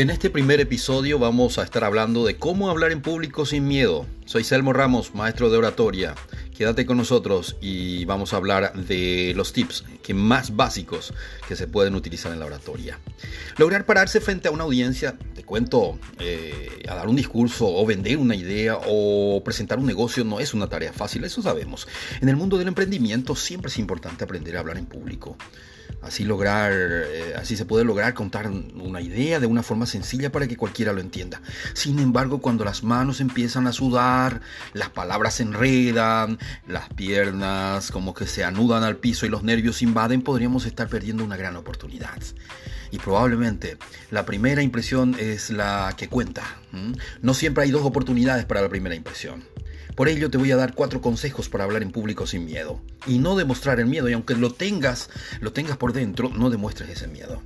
[0.00, 4.06] En este primer episodio vamos a estar hablando de cómo hablar en público sin miedo.
[4.24, 6.14] Soy Selmo Ramos, maestro de oratoria.
[6.60, 11.14] Quédate con nosotros y vamos a hablar de los tips que más básicos
[11.48, 12.98] que se pueden utilizar en la oratoria.
[13.56, 18.18] Lograr pararse frente a una audiencia, te cuento, eh, a dar un discurso o vender
[18.18, 21.88] una idea o presentar un negocio no es una tarea fácil, eso sabemos.
[22.20, 25.38] En el mundo del emprendimiento siempre es importante aprender a hablar en público.
[26.02, 30.48] Así lograr, eh, así se puede lograr contar una idea de una forma sencilla para
[30.48, 31.42] que cualquiera lo entienda.
[31.74, 34.40] Sin embargo, cuando las manos empiezan a sudar,
[34.72, 39.82] las palabras se enredan, las piernas como que se anudan al piso y los nervios
[39.82, 42.18] invaden, podríamos estar perdiendo una gran oportunidad.
[42.90, 43.78] Y probablemente
[44.10, 46.42] la primera impresión es la que cuenta.
[47.22, 49.44] No siempre hay dos oportunidades para la primera impresión.
[49.94, 52.80] Por ello te voy a dar cuatro consejos para hablar en público sin miedo.
[53.06, 56.90] Y no demostrar el miedo, y aunque lo tengas, lo tengas por dentro, no demuestres
[56.90, 57.42] ese miedo.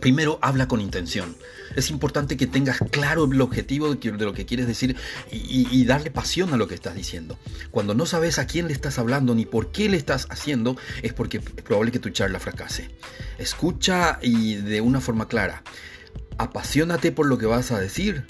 [0.00, 1.36] Primero, habla con intención.
[1.76, 4.96] Es importante que tengas claro el objetivo de, lo que quieres decir
[5.30, 7.38] y, darle pasión a lo que estás diciendo.
[7.70, 11.12] Cuando no sabes a quién le estás hablando ni por qué le estás haciendo, es
[11.12, 12.90] porque es probable que tu charla fracase.
[13.38, 15.62] Escucha y de una forma clara.
[16.38, 18.24] Apasionate por lo que vas a decir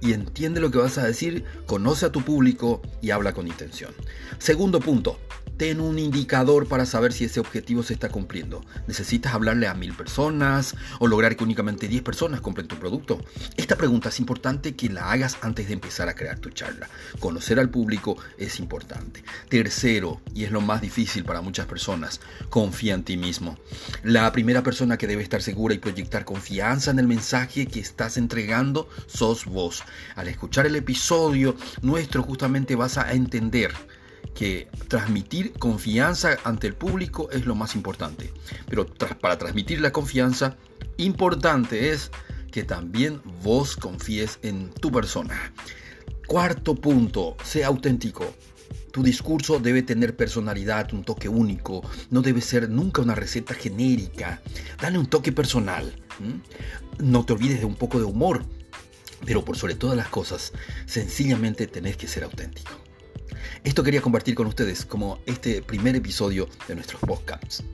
[0.00, 3.92] y entiende lo que vas a decir, conoce a tu público y habla con intención.
[4.38, 5.18] Segundo punto,
[5.58, 8.64] ten un indicador para saber si ese objetivo se está cumpliendo.
[8.86, 13.20] ¿Necesitas hablarle a mil personas o lograr que únicamente 10 personas compren tu producto?
[13.56, 16.88] Esta pregunta es importante que la hagas antes de empezar a crear tu charla.
[17.18, 19.24] Conocer al público es importante.
[19.48, 22.20] Tercero, y es lo más difícil para muchas personas,
[22.50, 23.58] confía en ti mismo.
[24.04, 28.16] La primera persona que debe estar segura y proyectar confianza en el mensaje que estás
[28.16, 29.82] entregando sos vos.
[30.14, 33.72] Al escuchar el episodio nuestro justamente vas a entender
[34.38, 38.32] que transmitir confianza ante el público es lo más importante.
[38.68, 38.86] Pero
[39.20, 40.56] para transmitir la confianza,
[40.96, 42.12] importante es
[42.52, 45.52] que también vos confíes en tu persona.
[46.28, 48.32] Cuarto punto, sea auténtico.
[48.92, 54.40] Tu discurso debe tener personalidad, un toque único, no debe ser nunca una receta genérica.
[54.80, 55.92] Dale un toque personal.
[57.00, 58.44] No te olvides de un poco de humor,
[59.26, 60.52] pero por sobre todas las cosas,
[60.86, 62.87] sencillamente tenés que ser auténtico.
[63.64, 67.64] Esto quería compartir con ustedes como este primer episodio de nuestros podcasts.